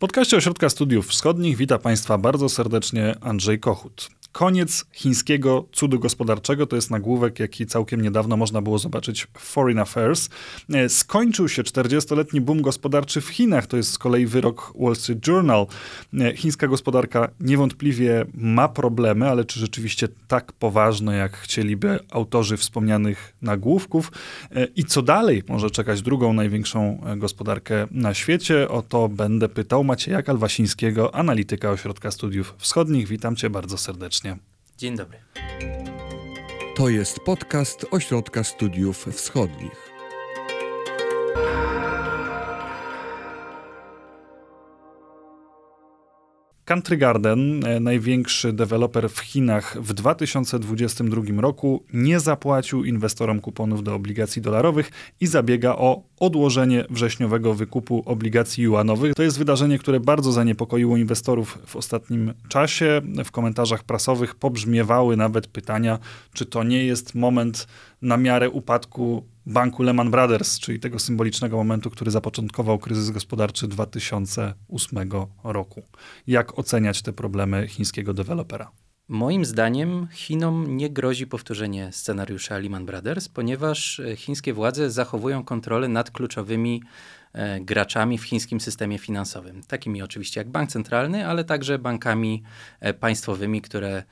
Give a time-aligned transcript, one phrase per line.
[0.00, 4.10] podcaście Ośrodka Studiów Wschodnich wita Państwa bardzo serdecznie Andrzej Kochut.
[4.32, 9.78] Koniec chińskiego cudu gospodarczego to jest nagłówek, jaki całkiem niedawno można było zobaczyć w Foreign
[9.78, 10.28] Affairs.
[10.72, 15.26] E, skończył się 40-letni boom gospodarczy w Chinach, to jest z kolei wyrok Wall Street
[15.26, 15.66] Journal.
[16.20, 23.32] E, chińska gospodarka niewątpliwie ma problemy, ale czy rzeczywiście tak poważne, jak chcieliby autorzy wspomnianych
[23.42, 24.12] nagłówków?
[24.50, 28.68] E, I co dalej może czekać drugą największą gospodarkę na świecie?
[28.68, 33.08] O to będę pytał Macieja Kalwasińskiego, analityka Ośrodka Studiów Wschodnich.
[33.08, 34.36] Witam cię bardzo serdecznie serdecznie.
[34.76, 35.18] Dzień dobry.
[36.76, 39.99] To jest podcast Ośrodka Studiów Wschodnich.
[46.70, 53.94] Country Garden, e, największy deweloper w Chinach w 2022 roku, nie zapłacił inwestorom kuponów do
[53.94, 59.14] obligacji dolarowych i zabiega o odłożenie wrześniowego wykupu obligacji juanowych.
[59.14, 63.00] To jest wydarzenie, które bardzo zaniepokoiło inwestorów w ostatnim czasie.
[63.24, 65.98] W komentarzach prasowych pobrzmiewały nawet pytania,
[66.32, 67.66] czy to nie jest moment
[68.02, 75.10] na miarę upadku banku Lehman Brothers, czyli tego symbolicznego momentu, który zapoczątkował kryzys gospodarczy 2008
[75.44, 75.82] roku.
[76.26, 78.70] Jak oceniać te problemy chińskiego dewelopera?
[79.08, 86.10] Moim zdaniem Chinom nie grozi powtórzenie scenariusza Lehman Brothers, ponieważ chińskie władze zachowują kontrolę nad
[86.10, 86.82] kluczowymi
[87.60, 89.62] graczami w chińskim systemie finansowym.
[89.62, 92.42] Takimi oczywiście jak bank centralny, ale także bankami
[92.80, 94.02] e, państwowymi, które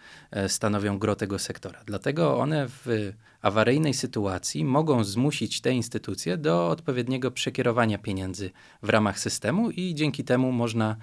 [0.48, 1.80] stanowią gro tego sektora.
[1.86, 8.50] Dlatego one w awaryjnej sytuacji mogą zmusić te instytucje do odpowiedniego przekierowania pieniędzy
[8.82, 10.96] w ramach systemu i dzięki temu można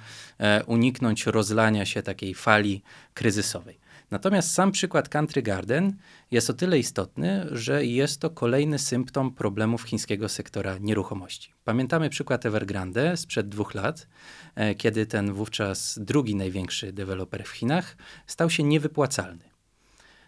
[0.66, 2.82] uniknąć rozlania się takiej fali
[3.14, 3.85] kryzysowej.
[4.12, 5.98] Natomiast sam przykład Country Garden
[6.32, 11.54] jest o tyle istotny, że jest to kolejny symptom problemów chińskiego sektora nieruchomości.
[11.64, 14.08] Pamiętamy przykład Evergrande sprzed dwóch lat,
[14.56, 19.50] e, kiedy ten wówczas drugi największy deweloper w Chinach stał się niewypłacalny.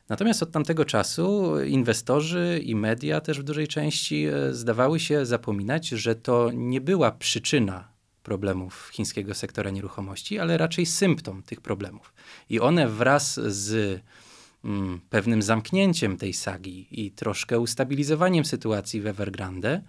[0.10, 5.88] Natomiast od tamtego czasu inwestorzy i media też w dużej części e, zdawały się zapominać,
[5.88, 7.97] że to nie była przyczyna
[8.28, 12.14] problemów chińskiego sektora nieruchomości, ale raczej symptom tych problemów.
[12.50, 14.02] I one wraz z
[14.66, 19.82] mm, pewnym zamknięciem tej sagi i troszkę ustabilizowaniem sytuacji w Evergrande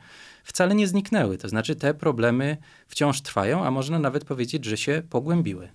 [0.44, 1.38] wcale nie zniknęły.
[1.38, 2.56] To znaczy te problemy
[2.88, 5.68] wciąż trwają, a można nawet powiedzieć, że się pogłębiły.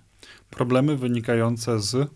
[0.50, 2.10] Problemy wynikające z?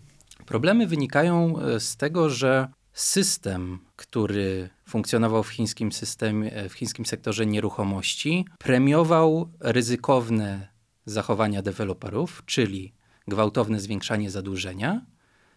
[0.45, 2.67] Problemy wynikają e, z tego, że
[3.01, 10.67] system, który funkcjonował w chińskim systemie, w chińskim sektorze nieruchomości, premiował ryzykowne
[11.05, 12.93] zachowania deweloperów, czyli
[13.27, 15.05] gwałtowne zwiększanie zadłużenia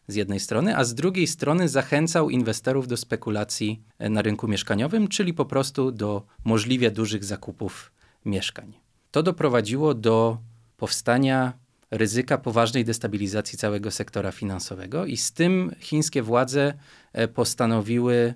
[0.08, 5.34] z jednej strony, a z drugiej strony zachęcał inwestorów do spekulacji na rynku mieszkaniowym, czyli
[5.34, 7.92] po prostu do możliwie dużych zakupów
[8.24, 8.72] mieszkań.
[9.10, 10.38] To doprowadziło do
[10.76, 11.52] powstania
[11.92, 16.74] ryzyka poważnej destabilizacji całego sektora finansowego i z tym chińskie władze
[17.12, 18.34] e, postanowiły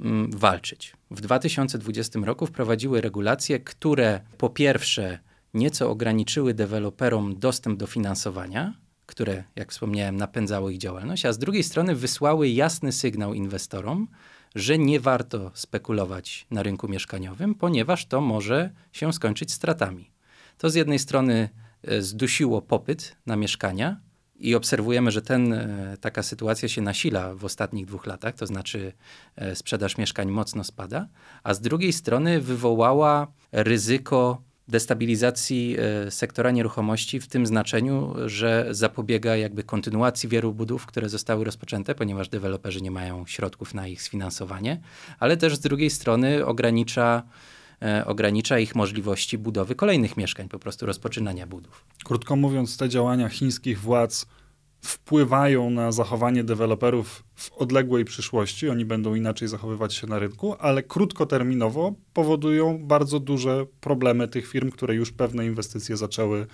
[0.00, 0.92] mm, walczyć.
[1.10, 5.18] W 2020 roku wprowadziły regulacje, które po pierwsze
[5.54, 8.74] nieco ograniczyły deweloperom dostęp do finansowania,
[9.06, 14.08] które, jak wspomniałem, napędzało ich działalność, a z drugiej strony wysłały jasny sygnał inwestorom,
[14.54, 20.10] że nie warto spekulować na rynku mieszkaniowym, ponieważ to może się skończyć stratami.
[20.58, 21.48] To z jednej strony
[21.98, 24.00] zdusiło popyt na mieszkania
[24.36, 28.92] i obserwujemy, że ten, e, taka sytuacja się nasila w ostatnich dwóch latach, to znaczy
[29.36, 31.08] e, sprzedaż mieszkań mocno spada,
[31.42, 35.76] a z drugiej strony wywołała ryzyko destabilizacji
[36.10, 42.28] sektora nieruchomości w tym znaczeniu, że zapobiega jakby kontynuacji wielu budów, które zostały rozpoczęte, ponieważ
[42.28, 44.80] deweloperzy nie mają środków na ich sfinansowanie,
[45.18, 47.63] ale też z drugiej strony ogranicza E,
[48.04, 51.84] ogranicza ich możliwości budowy kolejnych mieszkań, po prostu rozpoczynania budów.
[52.04, 54.26] Krótko mówiąc, te działania chińskich władz
[54.80, 58.68] wpływają na zachowanie deweloperów w odległej przyszłości.
[58.68, 64.70] Oni będą inaczej zachowywać się na rynku, ale krótkoterminowo powodują bardzo duże problemy tych firm,
[64.70, 66.46] które już pewne inwestycje zaczęły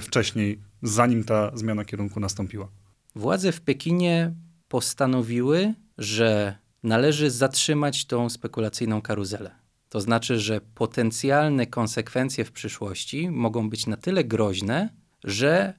[0.00, 2.68] wcześniej, zanim ta zmiana kierunku nastąpiła.
[3.16, 4.34] Władze w Pekinie
[4.68, 9.57] postanowiły, że należy zatrzymać tą spekulacyjną karuzelę.
[9.88, 14.88] To znaczy, że potencjalne konsekwencje w przyszłości mogą być na tyle groźne,
[15.24, 15.74] że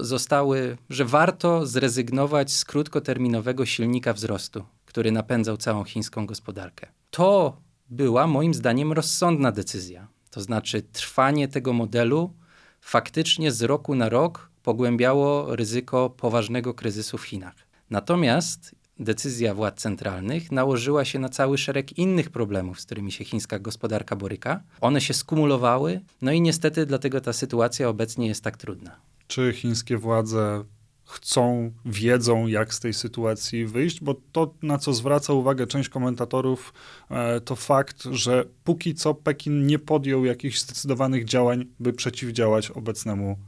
[0.00, 6.86] zostały, że warto zrezygnować z krótkoterminowego silnika wzrostu, który napędzał całą chińską gospodarkę.
[7.10, 7.56] To
[7.90, 10.08] była moim zdaniem rozsądna decyzja.
[10.30, 12.34] To znaczy, trwanie tego modelu
[12.80, 17.54] faktycznie z roku na rok pogłębiało ryzyko poważnego kryzysu w Chinach.
[17.90, 23.58] Natomiast decyzja władz centralnych nałożyła się na cały szereg innych problemów, z którymi się chińska
[23.58, 24.62] gospodarka boryka.
[24.80, 28.96] One się skumulowały, no i niestety dlatego ta sytuacja obecnie jest tak trudna.
[29.26, 30.64] Czy chińskie władze
[31.04, 36.74] chcą, wiedzą, jak z tej sytuacji wyjść, bo to, na co zwraca uwagę część komentatorów,
[37.10, 43.38] e, to fakt, że póki co Pekin nie podjął jakichś zdecydowanych działań, by przeciwdziałać obecnemu,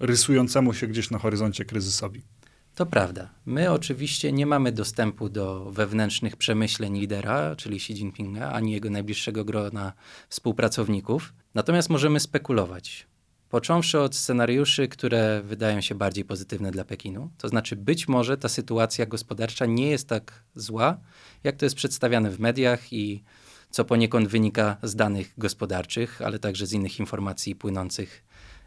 [0.00, 2.22] rysującemu się gdzieś na horyzoncie kryzysowi.
[2.74, 3.30] To prawda.
[3.46, 9.44] My oczywiście nie mamy dostępu do wewnętrznych przemyśleń lidera, czyli Xi Jinpinga, ani jego najbliższego
[9.44, 9.92] grona
[10.28, 11.32] współpracowników.
[11.54, 13.06] Natomiast możemy spekulować.
[13.48, 18.48] Począwszy od scenariuszy, które wydają się bardziej pozytywne dla Pekinu, to znaczy być może ta
[18.48, 21.00] sytuacja gospodarcza nie jest tak zła,
[21.44, 23.24] jak to jest przedstawiane w mediach i
[23.70, 28.24] co poniekąd wynika z danych gospodarczych, ale także z innych informacji płynących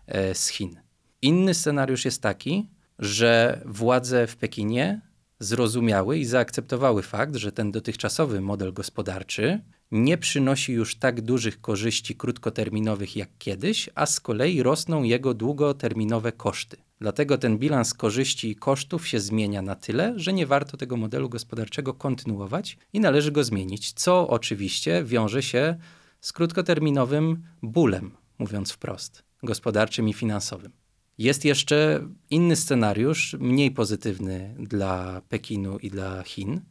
[0.07, 0.81] e, z Chin.
[1.21, 2.69] Inny scenariusz jest taki,
[3.00, 5.01] że władze w Pekinie
[5.39, 9.62] zrozumiały i zaakceptowały fakt, że ten dotychczasowy model gospodarczy
[9.92, 16.31] nie przynosi już tak dużych korzyści krótkoterminowych jak kiedyś, a z kolei rosną jego długoterminowe
[16.31, 16.77] koszty.
[17.00, 21.30] Dlatego ten bilans korzyści i kosztów się zmienia na tyle, że nie warto tego modelu
[21.30, 25.75] gospodarczego kontynuować i należy go zmienić, co oczywiście wiąże się
[26.21, 30.84] z krótkoterminowym bólem, mówiąc wprost, gospodarczym i finansowym.
[31.17, 36.62] Jest jeszcze inny scenariusz, mniej pozytywny dla Pekinu i dla Chin.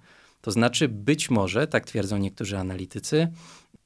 [0.40, 3.28] To znaczy, być może, tak twierdzą niektórzy analitycy,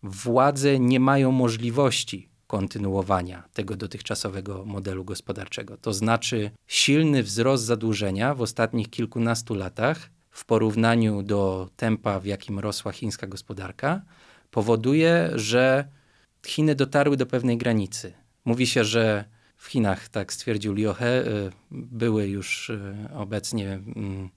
[0.02, 5.76] władze nie mają możliwości kontynuowania tego dotychczasowego modelu gospodarczego.
[5.76, 12.58] To znaczy, silny wzrost zadłużenia w ostatnich kilkunastu latach w porównaniu do tempa, w jakim
[12.58, 14.02] rosła chińska gospodarka,
[14.50, 15.88] powoduje, że
[16.46, 18.12] Chiny dotarły do pewnej granicy.
[18.44, 19.24] Mówi się, że
[19.58, 22.80] w Chinach, tak stwierdził Liu He, y, były już y,
[23.14, 24.28] obecnie mm,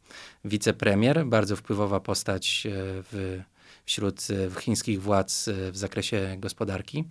[0.45, 2.69] wicepremier, bardzo wpływowa postać y,
[3.11, 3.41] w,
[3.85, 4.27] wśród
[4.59, 7.03] chińskich władz w zakresie gospodarki,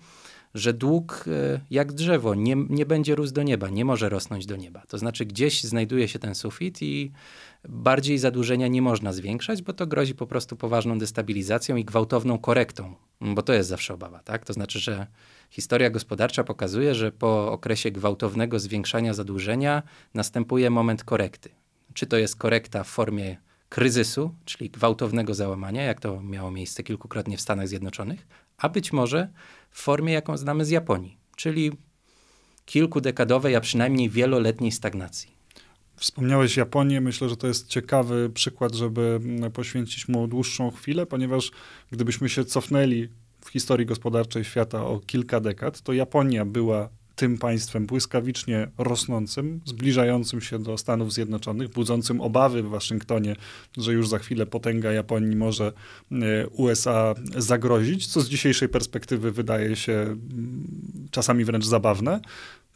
[0.54, 1.24] że dług
[1.70, 4.82] jak drzewo nie, nie będzie rósł do nieba, nie może rosnąć do nieba.
[4.88, 7.12] To znaczy gdzieś znajduje się ten sufit i
[7.68, 12.94] bardziej zadłużenia nie można zwiększać, bo to grozi po prostu poważną destabilizacją i gwałtowną korektą,
[13.20, 14.44] bo to jest zawsze obawa, tak?
[14.44, 15.06] To znaczy, że
[15.50, 19.82] historia gospodarcza pokazuje, że po okresie gwałtownego zwiększania zadłużenia
[20.14, 21.50] następuje moment korekty.
[21.94, 23.36] Czy to jest korekta w formie
[23.68, 28.26] kryzysu, czyli gwałtownego załamania, jak to miało miejsce kilkukrotnie w Stanach Zjednoczonych,
[28.58, 29.28] a być może
[29.70, 31.72] w formie, jaką znamy z Japonii, czyli
[32.64, 35.40] kilkudekadowej, a przynajmniej wieloletniej stagnacji.
[35.96, 37.00] Wspomniałeś Japonię.
[37.00, 39.20] Myślę, że to jest ciekawy przykład, żeby
[39.52, 41.50] poświęcić mu dłuższą chwilę, ponieważ
[41.90, 43.08] gdybyśmy się cofnęli
[43.44, 46.88] w historii gospodarczej świata o kilka dekad, to Japonia była
[47.20, 53.36] tym państwem błyskawicznie rosnącym, zbliżającym się do Stanów Zjednoczonych, budzącym obawy w Waszyngtonie,
[53.76, 55.72] że już za chwilę potęga Japonii może
[56.12, 62.20] e, USA zagrozić, co z dzisiejszej perspektywy wydaje się mm, czasami wręcz zabawne.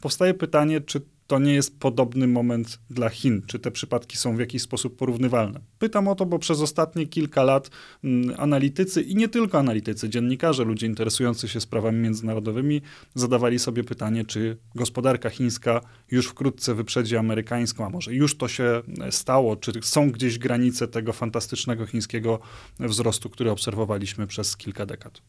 [0.05, 3.41] Powstaje pytanie, czy to nie jest podobny moment dla Chin?
[3.47, 5.59] Czy te przypadki są w jakiś sposób porównywalne?
[5.79, 7.69] Pytam o to, bo przez ostatnie kilka lat
[8.03, 12.81] mm, analitycy i nie tylko analitycy, dziennikarze, ludzie interesujący się sprawami międzynarodowymi
[13.15, 15.81] zadawali sobie pytanie, czy gospodarka chińska
[16.11, 21.13] już wkrótce wyprzedzi amerykańską, a może już to się stało, czy są gdzieś granice tego
[21.13, 22.39] fantastycznego chińskiego
[22.79, 25.21] wzrostu, który obserwowaliśmy przez kilka dekad.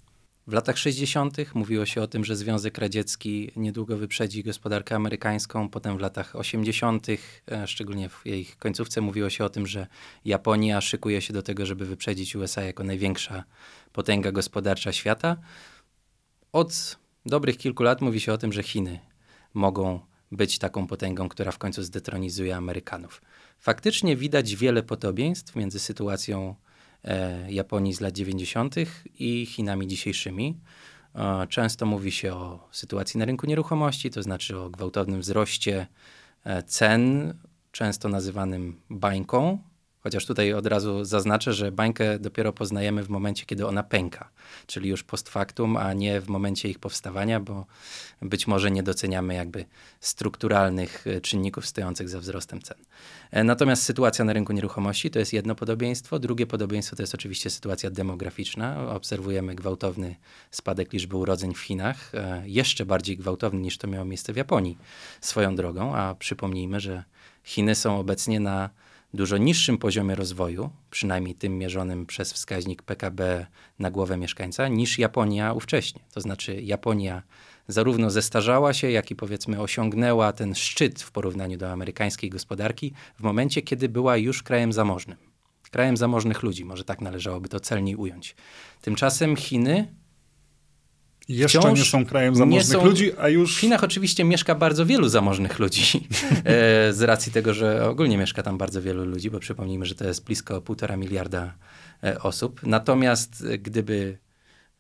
[0.49, 1.55] W latach 60.
[1.55, 5.69] mówiło się o tym, że Związek Radziecki niedługo wyprzedzi gospodarkę amerykańską.
[5.69, 7.07] Potem w latach 80.,
[7.51, 9.87] e, szczególnie w jej końcówce, mówiło się o tym, że
[10.25, 13.45] Japonia szykuje się do tego, żeby wyprzedzić USA jako największa
[13.93, 15.37] potęga gospodarcza świata.
[16.53, 18.99] Od dobrych kilku lat mówi się o tym, że Chiny
[19.55, 20.01] mogą
[20.33, 23.23] być taką potęgą, która w końcu zdetronizuje Amerykanów.
[23.59, 26.55] Faktycznie widać wiele podobieństw między sytuacją
[27.49, 28.75] Japonii z lat 90.
[29.19, 30.57] i Chinami dzisiejszymi.
[31.15, 35.87] E, często mówi się o sytuacji na rynku nieruchomości, to znaczy o gwałtownym wzroście
[36.45, 37.35] e, cen,
[37.73, 39.59] często nazywanym bańką,
[40.07, 44.29] Chociaż tutaj od razu zaznaczę, że bańkę dopiero poznajemy w momencie, kiedy ona pęka,
[44.67, 47.67] czyli już post factum, a nie w momencie ich powstawania, bo
[48.23, 49.65] być może nie doceniamy jakby
[50.01, 52.77] strukturalnych e, czynników stojących za wzrostem cen.
[53.31, 56.19] E, natomiast sytuacja na rynku nieruchomości to jest jedno podobieństwo.
[56.19, 58.91] Drugie podobieństwo to jest oczywiście sytuacja demograficzna.
[58.91, 60.17] Obserwujemy gwałtowny
[60.51, 64.79] spadek liczby urodzeń w Chinach, e, jeszcze bardziej gwałtowny niż to miało miejsce w Japonii
[65.21, 67.05] swoją drogą, a przypomnijmy, że
[67.45, 68.71] Chiny są obecnie na
[69.17, 73.47] dużo niższym poziomie rozwoju, przynajmniej tym mierzonym przez wskaźnik PKB
[73.79, 76.01] na głowę mieszkańca, niż Japonia ówcześnie.
[76.15, 77.23] To znaczy Japonia
[77.69, 83.23] zarówno zestarzała się, jak i powiedzmy osiągnęła ten szczyt w porównaniu do amerykańskiej gospodarki w
[83.23, 85.19] momencie, kiedy była już krajem zamożnym.
[85.71, 88.37] krajem zamożnych ludzi, może tak należałoby to celniej ująć.
[88.83, 89.95] Tymczasem Chiny
[91.29, 95.09] Jeszcze nie są krajem zamożnych są- ludzi, a już W Chinach oczywiście mieszka bardzo wielu
[95.09, 95.83] zamożnych ludzi,
[96.45, 100.05] e, z racji tego, że ogólnie mieszka tam bardzo wielu ludzi, bo przypomnijmy, że to
[100.05, 101.55] jest blisko półtora miliarda
[102.05, 102.61] e, osób.
[102.63, 104.19] Natomiast gdyby,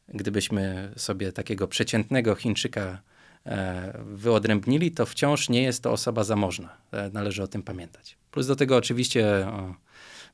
[0.09, 2.99] gdybyśmy sobie takiego przeciętnego Chińczyka
[3.47, 6.77] e, wyodrębnili, to wciąż nie jest to osoba zamożna.
[7.13, 8.17] Należy o tym pamiętać.
[8.31, 9.47] Plus do tego oczywiście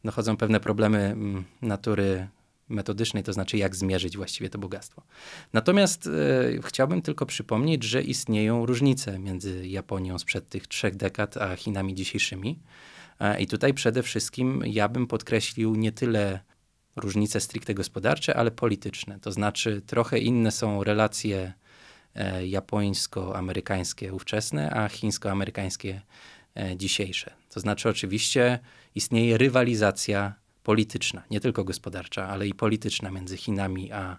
[0.04, 1.16] dochodzą pewne problemy
[1.62, 2.28] natury
[2.72, 5.02] metodycznej, to znaczy jak zmierzyć właściwie to bogactwo.
[5.52, 6.10] Natomiast e,
[6.62, 12.58] chciałbym tylko przypomnieć, że istnieją różnice między Japonią sprzed tych trzech dekad, a Chinami dzisiejszymi.
[13.20, 16.40] E, I tutaj przede wszystkim ja bym podkreślił nie tyle
[16.96, 19.20] różnice stricte gospodarcze, ale polityczne.
[19.20, 21.52] To znaczy trochę inne są relacje
[22.14, 26.00] e, japońsko-amerykańskie ówczesne, a chińsko-amerykańskie
[26.56, 27.34] e, dzisiejsze.
[27.50, 28.58] To znaczy oczywiście
[28.94, 34.18] istnieje rywalizacja polityczna, nie tylko gospodarcza, ale i polityczna między Chinami a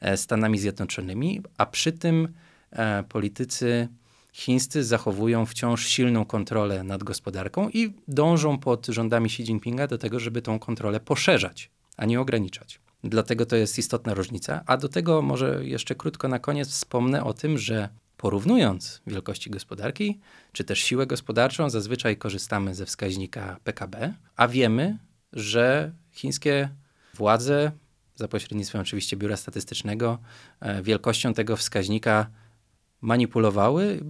[0.00, 2.28] e, Stanami Zjednoczonymi, a przy tym
[2.70, 3.88] e, politycy
[4.32, 10.20] chińscy zachowują wciąż silną kontrolę nad gospodarką i dążą pod rządami Xi Jinpinga do tego,
[10.20, 12.80] żeby tą kontrolę poszerzać, a nie ograniczać.
[13.04, 14.62] Dlatego to jest istotna różnica.
[14.66, 20.20] A do tego może jeszcze krótko na koniec wspomnę o tym, że porównując wielkości gospodarki,
[20.52, 24.98] czy też siłę gospodarczą, zazwyczaj korzystamy ze wskaźnika PKB, a wiemy,
[25.34, 26.68] że chińskie
[27.14, 27.72] władze,
[28.14, 30.18] za pośrednictwem oczywiście biura statystycznego,
[30.60, 32.26] e, wielkością tego wskaźnika
[33.00, 34.00] manipulowały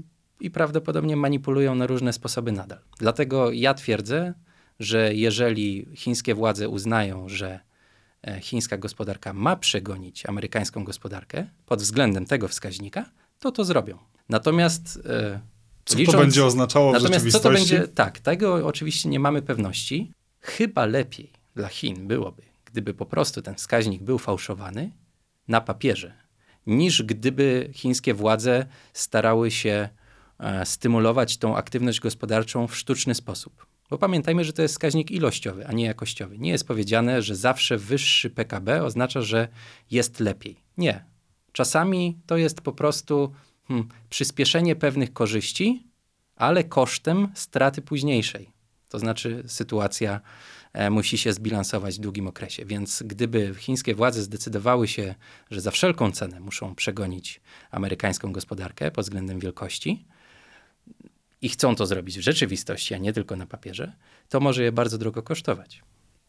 [0.41, 2.79] i prawdopodobnie manipulują na różne sposoby nadal.
[2.99, 4.35] Dlatego ja twierdzę,
[4.81, 7.61] że jeżeli chińskie władze uznają, że
[8.27, 13.05] e, chińska gospodarka ma przegonić amerykańską gospodarkę pod względem tego wskaźnika,
[13.39, 13.99] to to zrobią.
[14.29, 15.41] Natomiast e,
[15.85, 17.71] co licząc- to będzie oznaczało w Natomiast co rzeczywistości?
[17.71, 17.95] to będzie?
[17.95, 20.13] Tak, tego oczywiście nie mamy pewności.
[20.45, 24.91] Chyba lepiej dla Chin byłoby, gdyby po prostu ten wskaźnik był fałszowany
[25.49, 26.13] na papierze,
[26.67, 29.89] niż gdyby chińskie władze starały się
[30.39, 33.67] e, stymulować tą aktywność gospodarczą w sztuczny sposób.
[33.91, 36.39] Bo pamiętajmy, że to jest wskaźnik ilościowy, a nie jakościowy.
[36.39, 39.49] Nie jest powiedziane, że zawsze wyższy PKB oznacza, że
[39.91, 40.57] jest lepiej.
[40.79, 41.05] Nie.
[41.53, 43.33] Czasami to jest po prostu
[43.69, 45.87] hmm, przyspieszenie pewnych korzyści,
[46.37, 48.54] ale kosztem straty późniejszej.
[48.95, 50.21] To znaczy sytuacja
[50.73, 52.65] e, musi się zbilansować w długim okresie.
[52.65, 55.15] Więc gdyby chińskie władze zdecydowały się,
[55.51, 60.05] że za wszelką cenę muszą przegonić amerykańską gospodarkę pod względem wielkości
[61.43, 63.93] i chcą to zrobić w rzeczywistości, a nie tylko na papierze,
[64.29, 65.83] to może je bardzo drogo kosztować.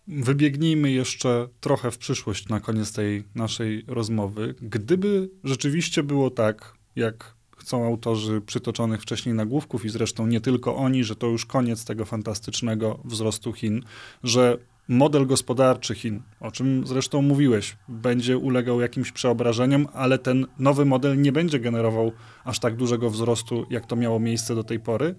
[0.07, 4.55] Wybiegnijmy jeszcze trochę w przyszłość na koniec tej naszej rozmowy.
[4.61, 7.34] Gdyby rzeczywiście było tak, jak
[7.65, 12.05] chcą autorzy przytoczonych wcześniej nagłówków i zresztą nie tylko oni, że to już koniec tego
[12.05, 13.81] fantastycznego wzrostu Chin,
[14.23, 14.57] że
[14.87, 21.21] model gospodarczy Chin, o czym zresztą mówiłeś, będzie ulegał jakimś przeobrażeniom, ale ten nowy model
[21.21, 22.11] nie będzie generował
[22.43, 25.15] aż tak dużego wzrostu, jak to miało miejsce do tej pory.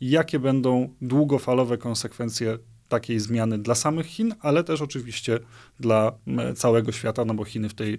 [0.00, 5.38] Jakie będą długofalowe konsekwencje takiej zmiany dla samych Chin, ale też oczywiście
[5.80, 7.98] dla m, całego świata, no bo Chiny w tej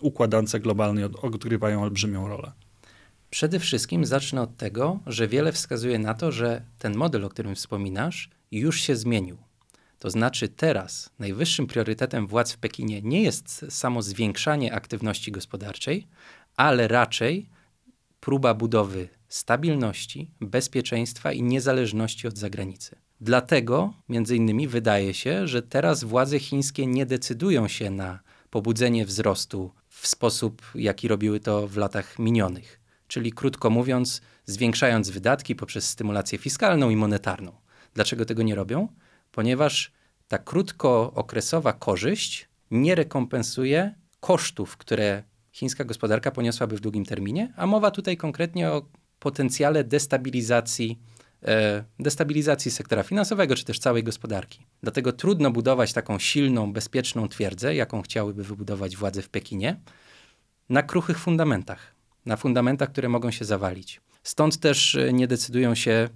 [0.00, 2.52] układance globalnej od- odgrywają olbrzymią rolę.
[3.32, 7.54] Przede wszystkim zacznę od tego, że wiele wskazuje na to, że ten model, o którym
[7.54, 9.36] wspominasz, już się zmienił.
[9.98, 16.06] To znaczy teraz najwyższym priorytetem władz w Pekinie nie jest samo zwiększanie aktywności gospodarczej,
[16.56, 17.48] ale raczej
[18.20, 22.96] próba budowy stabilności, bezpieczeństwa i niezależności od zagranicy.
[23.20, 28.20] Dlatego, między innymi, wydaje się, że teraz władze chińskie nie decydują się na
[28.50, 32.81] pobudzenie wzrostu w sposób, jaki robiły to w latach minionych.
[33.12, 37.52] Czyli krótko mówiąc, zwiększając wydatki poprzez stymulację fiskalną i monetarną.
[37.94, 38.88] Dlaczego tego nie robią?
[39.32, 39.92] Ponieważ
[40.28, 47.90] ta krótkookresowa korzyść nie rekompensuje kosztów, które chińska gospodarka poniosłaby w długim terminie, a mowa
[47.90, 48.88] tutaj konkretnie o
[49.18, 50.98] potencjale destabilizacji,
[51.42, 54.66] e, destabilizacji sektora finansowego czy też całej gospodarki.
[54.82, 59.80] Dlatego trudno budować taką silną, bezpieczną twierdzę, jaką chciałyby wybudować władze w Pekinie,
[60.68, 61.91] na kruchych fundamentach,
[62.26, 64.00] na fundamentach, które mogą się zawalić.
[64.22, 66.08] Stąd też e, nie decydują się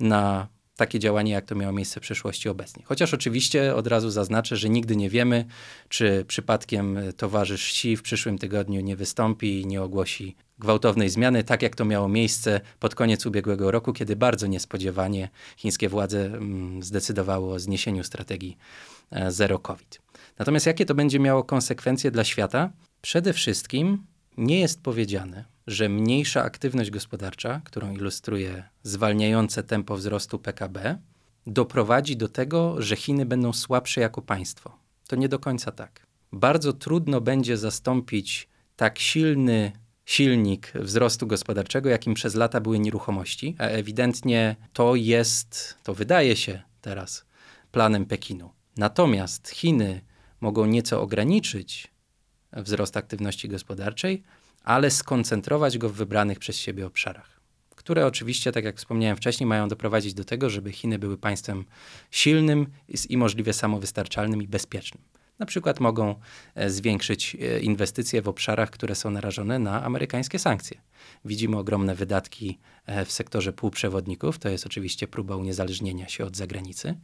[0.00, 2.82] na takie działanie, jak to miało miejsce w przeszłości obecnie.
[2.86, 5.44] Chociaż oczywiście od razu zaznaczę, że nigdy nie wiemy,
[5.88, 11.44] czy przypadkiem e, towarzysz Xi w przyszłym tygodniu nie wystąpi i nie ogłosi gwałtownej zmiany,
[11.44, 16.82] tak jak to miało miejsce pod koniec ubiegłego roku, kiedy bardzo niespodziewanie chińskie władze mm,
[16.82, 18.56] zdecydowały o zniesieniu strategii
[19.10, 20.00] e, zero COVID.
[20.38, 22.70] Natomiast jakie to będzie miało konsekwencje dla świata?
[23.02, 24.06] Przede wszystkim
[24.36, 30.98] nie jest powiedziane, że mniejsza aktywność gospodarcza, którą ilustruje zwalniające tempo wzrostu PKB,
[31.46, 34.78] doprowadzi do tego, że Chiny będą słabsze jako państwo.
[35.08, 36.06] To nie do końca tak.
[36.32, 39.72] Bardzo trudno będzie zastąpić tak silny
[40.04, 43.56] silnik wzrostu gospodarczego, jakim przez lata były nieruchomości.
[43.58, 47.24] A ewidentnie to jest, to wydaje się teraz,
[47.72, 48.50] planem Pekinu.
[48.76, 50.00] Natomiast Chiny
[50.40, 51.93] mogą nieco ograniczyć
[52.56, 54.22] wzrost aktywności gospodarczej,
[54.64, 57.40] ale skoncentrować go w wybranych przez siebie obszarach,
[57.76, 61.64] które oczywiście, tak jak wspomniałem wcześniej, mają doprowadzić do tego, żeby Chiny były państwem
[62.10, 62.66] silnym
[63.08, 65.02] i możliwie samowystarczalnym i bezpiecznym.
[65.38, 66.14] Na przykład mogą
[66.54, 70.80] e, zwiększyć e, inwestycje w obszarach, które są narażone na amerykańskie sankcje.
[71.24, 76.94] Widzimy ogromne wydatki e, w sektorze półprzewodników, to jest oczywiście próba uniezależnienia się od zagranicy.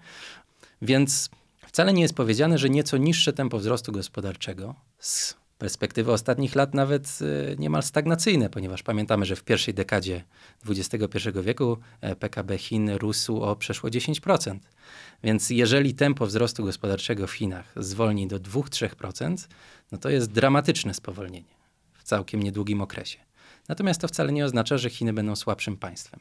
[0.83, 1.31] Więc
[1.67, 7.19] wcale nie jest powiedziane, że nieco niższe tempo wzrostu gospodarczego z perspektywy ostatnich lat nawet
[7.59, 10.25] niemal stagnacyjne, ponieważ pamiętamy, że w pierwszej dekadzie
[10.69, 11.79] XXI wieku
[12.19, 14.59] PKB Chin rósł o przeszło 10%.
[15.25, 19.49] Więc jeżeli tempo wzrostu gospodarczego w Chinach zwolni do 2-3%,
[19.93, 21.55] no to jest dramatyczne spowolnienie
[21.93, 23.19] w całkiem niedługim okresie.
[23.69, 26.21] Natomiast to wcale nie oznacza, że Chiny będą słabszym państwem.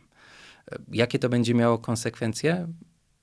[0.91, 2.67] Jakie to będzie miało konsekwencje?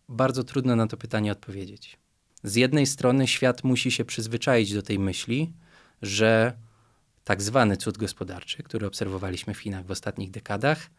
[0.08, 1.98] Bardzo trudno na to pytanie odpowiedzieć.
[2.42, 5.52] Z jednej strony świat musi się przyzwyczaić do tej myśli,
[6.02, 6.52] że
[7.24, 10.90] tak zwany cud gospodarczy, który obserwowaliśmy w Chinach w ostatnich dekadach,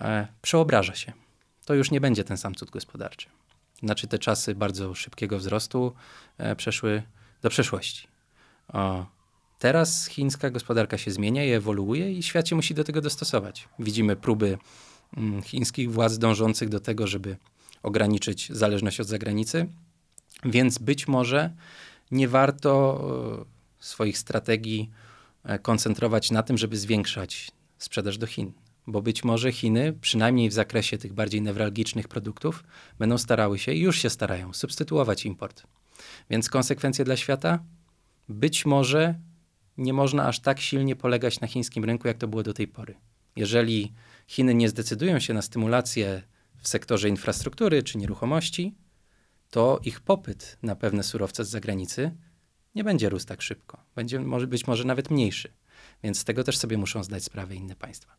[0.00, 1.12] e, przeobraża się.
[1.64, 3.28] To już nie będzie ten sam cud gospodarczy.
[3.82, 5.92] Znaczy te czasy bardzo szybkiego wzrostu
[6.38, 7.02] e, przeszły
[7.42, 8.08] do przeszłości.
[8.68, 9.06] O,
[9.58, 13.68] teraz chińska gospodarka się zmienia i ewoluuje i świat się musi do tego dostosować.
[13.78, 14.58] Widzimy próby
[15.16, 17.36] mm, chińskich władz dążących do tego, żeby
[17.82, 19.68] ograniczyć zależność od zagranicy,
[20.44, 21.50] więc być może
[22.10, 23.00] nie warto
[23.48, 23.51] e,
[23.84, 24.90] swoich strategii
[25.44, 28.52] e, koncentrować na tym, żeby zwiększać sprzedaż do Chin
[28.86, 32.64] bo być może Chiny, przynajmniej w zakresie tych bardziej newralgicznych produktów,
[32.98, 35.62] będą starały się i już się starają substytuować import.
[36.30, 37.64] Więc konsekwencje dla świata?
[38.28, 39.14] Być może
[39.78, 42.94] nie można aż tak silnie polegać na chińskim rynku, jak to było do tej pory.
[43.36, 43.92] Jeżeli
[44.26, 46.22] Chiny nie zdecydują się na stymulację
[46.58, 48.74] w sektorze infrastruktury czy nieruchomości,
[49.50, 52.16] to ich popyt na pewne surowce z zagranicy
[52.74, 53.78] nie będzie rósł tak szybko.
[53.94, 55.52] Będzie może być może nawet mniejszy.
[56.02, 58.16] Więc z tego też sobie muszą zdać sprawę inne państwa.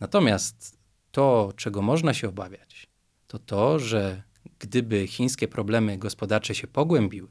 [0.00, 0.78] Natomiast
[1.10, 2.86] to, czego można się obawiać,
[3.26, 4.22] to to, że
[4.58, 7.28] gdyby chińskie problemy gospodarcze się pogłębiły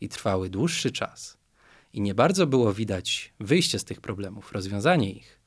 [0.00, 1.38] i trwały dłuższy czas
[1.92, 5.40] i nie bardzo było widać wyjście z tych problemów, rozwiązanie ich,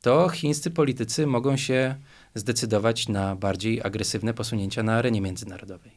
[0.00, 1.96] to chińscy politycy mogą się
[2.34, 5.92] zdecydować na bardziej agresywne posunięcia na arenie międzynarodowej.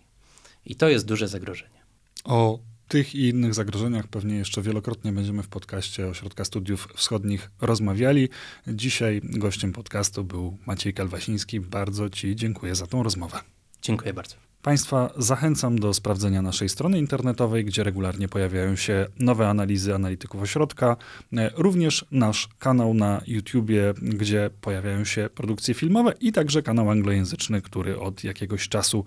[0.65, 1.85] I to jest duże zagrożenie.
[2.23, 8.29] O tych i innych zagrożeniach pewnie jeszcze wielokrotnie będziemy w podcaście Ośrodka Studiów Wschodnich rozmawiali.
[8.67, 11.59] Dzisiaj gościem podcastu był Maciej Kalwasiński.
[11.59, 13.39] Bardzo Ci dziękuję za tą rozmowę.
[13.81, 14.46] Dziękuję bardzo.
[14.61, 20.97] Państwa zachęcam do sprawdzenia naszej strony internetowej, gdzie regularnie pojawiają się nowe analizy analityków ośrodka.
[21.37, 27.61] E, również nasz kanał na YouTubie, gdzie pojawiają się produkcje filmowe i także kanał anglojęzyczny,
[27.61, 29.05] który od jakiegoś czasu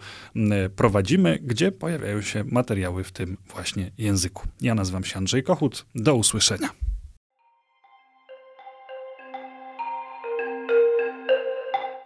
[0.76, 4.48] prowadzimy, gdzie pojawiają się materiały w tym właśnie języku.
[4.60, 5.86] Ja nazywam się Andrzej Kochut.
[5.94, 6.89] Do usłyszenia.